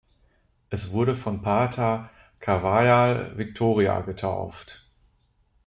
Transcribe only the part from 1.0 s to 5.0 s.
von Pater Carvajal „Victoria“ getauft.